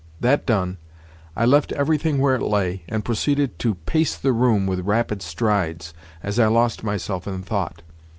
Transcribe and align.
That 0.19 0.47
done, 0.47 0.77
I 1.35 1.45
left 1.45 1.71
everything 1.73 2.17
where 2.17 2.33
it 2.35 2.41
lay, 2.41 2.81
and 2.89 3.05
proceeded 3.05 3.59
to 3.59 3.75
pace 3.75 4.15
the 4.15 4.33
room 4.33 4.65
with 4.65 4.79
rapid 4.79 5.21
strides 5.21 5.93
as 6.23 6.39
I 6.39 6.47
lost 6.47 6.83
myself 6.83 7.27
in 7.27 7.43
thought. 7.43 7.83